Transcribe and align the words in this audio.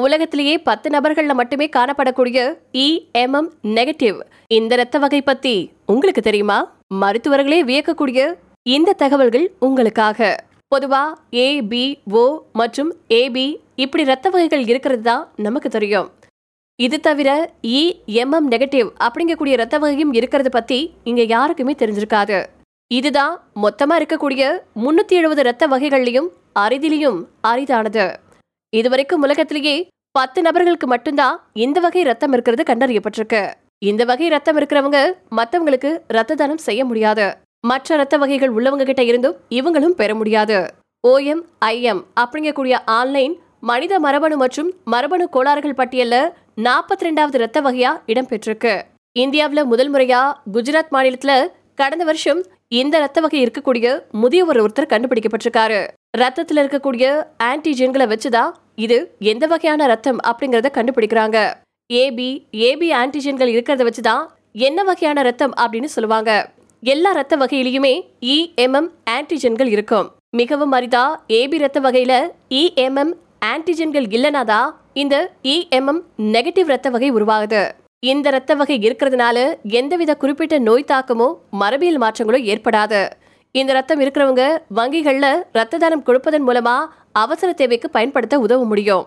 உலகத்திலேயே 0.00 0.58
பத்து 0.58 0.90
நபர்கள்ல 0.90 1.34
மட்டுமே 1.34 1.68
காணப்படக்கூடிய 1.76 2.38
இஎம்எம் 2.72 3.50
நெகட்டிவ். 3.62 4.20
இந்த 4.46 4.74
இரத்த 4.74 4.98
வகை 4.98 5.22
பத்தி 5.22 5.72
உங்களுக்கு 5.86 6.22
தெரியுமா? 6.22 6.76
மருத்துவர்களே 6.94 7.58
வியக்கக்கூடிய 7.68 8.34
இந்த 8.62 8.92
தகவல்கள் 8.92 9.52
உங்களுக்காக. 9.58 10.44
பொதுவா 10.74 11.02
ஏ 11.34 11.62
பி 11.62 11.98
ஓ 12.10 12.38
மற்றும் 12.52 12.94
ஏபி 13.08 13.56
இப்படி 13.76 14.02
இரத்த 14.02 14.30
வகைகள் 14.30 14.64
இருக்கிறது 14.66 15.02
தான் 15.02 15.32
நமக்கு 15.36 15.68
தெரியும். 15.68 16.10
இது 16.76 17.00
தவிர 17.00 17.52
இஎம்எம் 17.62 18.50
நெகட்டிவ் 18.50 18.90
அப்படிங்கக்கூடிய 19.06 19.54
இரத்த 19.58 19.78
வகையும் 19.78 20.12
இருக்கிறது 20.12 20.50
பத்தி 20.50 20.94
இங்க 21.04 21.22
யாருக்குமே 21.22 21.74
தெரிஞ்சிருக்காது. 21.78 22.44
இதுதான் 22.86 23.42
மொத்தமா 23.62 23.94
இருக்கக்கூடிய 23.98 24.58
முன்னூத்தி 24.84 25.16
எழுபது 25.20 25.40
இரத்த 25.40 25.66
வகைகள்லையும் 25.68 26.28
அரிதிலையும் 26.58 27.24
அரிதானது. 27.48 28.06
இதுவரைக்கும் 28.78 29.22
உலகத்திலேயே 29.22 29.74
பத்து 30.10 30.42
நபர்களுக்கு 30.42 30.86
மட்டும்தான் 30.86 31.36
இந்த 31.64 31.78
வகை 31.80 32.02
ரத்தம் 32.02 32.32
இருக்கிறது 32.32 32.62
கண்டறியப்பட்டிருக்கு. 32.68 33.42
இந்த 33.78 34.02
வகை 34.04 34.28
ரத்தம் 34.28 34.58
இருக்கிறவங்க 34.58 34.98
மற்றவங்களுக்கு 35.38 35.90
ரத்த 36.08 36.34
தானம் 36.34 36.64
செய்ய 36.66 36.84
முடியாது. 36.84 37.26
மற்ற 37.70 37.96
ரத்த 37.96 38.16
வகைகள் 38.16 38.54
உள்ளவங்க 38.54 38.84
கிட்ட 38.84 39.02
இருந்தும் 39.02 39.36
இவங்களும் 39.58 39.98
பெற 40.00 40.14
முடியாது. 40.14 40.58
ஓஎம் 41.08 41.42
ஐஎம் 41.64 42.02
அப்படிங்கக்கூடிய 42.20 42.76
ஆன்லைன் 42.98 43.34
மனித 43.60 43.98
மரபணு 43.98 44.36
மற்றும் 44.36 44.70
மரபணு 44.84 45.28
கோளாறுகள் 45.28 45.78
பட்டியல்ல 45.80 46.16
நாற்பத்தி 46.66 47.04
ரெண்டாவது 47.06 47.42
ரத்த 47.44 47.60
வகையா 47.66 47.92
இடம்பெற்றிருக்கு. 48.06 48.74
இந்தியாவில் 49.18 49.70
முதல் 49.72 49.92
முறையா 49.92 50.20
குஜராத் 50.52 50.92
மாநிலத்துல 50.94 51.32
கடந்த 51.80 52.04
வருஷம் 52.04 52.40
இந்த 52.80 52.98
ரத்த 52.98 53.20
வகை 53.20 53.38
இருக்கக்கூடிய 53.44 53.86
முதியவர் 54.22 54.60
ஒருத்தர் 54.62 54.92
கண்டுபிடிக்கப்பட்டிருக்காரு. 54.92 55.80
ரத்தத்தில் 56.16 56.60
இருக்கக்கூடிய 56.64 57.06
ஆன்டிஜென்களை 57.42 58.06
வச்சுதான் 58.12 58.50
இது 58.78 58.96
எந்த 59.18 59.44
வகையான 59.46 59.86
ரத்தம் 59.86 60.18
அப்படிங்கறத 60.28 60.68
கண்டுபிடிக்கிறாங்க. 60.74 61.38
ஏபி 61.90 62.30
ஏபி 62.68 62.88
ஆன்டிஜென்கள் 63.00 63.50
இருக்கிறத 63.54 63.82
வச்சுதான் 63.88 64.24
என்ன 64.52 64.82
வகையான 64.82 65.22
ரத்தம் 65.22 65.54
அப்படின்னு 65.62 65.84
சொல்லுவாங்க. 65.84 66.30
எல்லா 66.82 67.10
ரத்த 67.12 67.34
வகையிலயுமே 67.36 67.92
e, 68.20 68.34
இஎம்எம் 68.34 68.88
ஆன்டிஜென்கள் 69.10 69.70
இருக்கும். 69.74 70.08
மிகவும் 70.30 70.72
அரிதா 70.72 71.04
ஏபி 71.28 71.58
ரத்த 71.58 71.80
வகையில 71.80 72.14
e, 72.50 72.62
இஎம்எம் 72.62 73.12
ஆன்டிஜென்கள் 73.44 74.06
இல்லைனாதான் 74.16 74.68
இந்த 74.92 75.16
இஎம்எம் 75.44 76.00
நெகட்டிவ் 76.34 76.64
ரத்த 76.64 76.90
வகை 76.90 77.12
உருவாகுது. 77.12 77.62
இந்த 78.02 78.30
ரத்த 78.30 78.54
வகை 78.54 78.76
இருக்கிறதுனால 78.78 79.36
எந்தவித 79.62 80.14
குறிப்பிட்ட 80.16 80.58
நோய் 80.58 80.90
தாக்கமோ 80.92 81.28
மரபியல் 81.60 82.02
மாற்றங்களோ 82.02 82.40
ஏற்படாது. 82.52 83.02
இந்த 83.54 83.72
ரத்தம் 83.72 84.00
இருக்கிறவங்க 84.00 84.44
வங்கிகளில் 84.74 85.42
ரத்த 85.52 85.78
தானம் 85.78 86.02
கொடுப்பதன் 86.02 86.46
மூலமா 86.46 86.76
அவசர 87.14 87.52
தேவைக்கு 87.52 87.90
பயன்படுத்த 87.90 88.38
உதவ 88.38 88.64
முடியும். 88.64 89.04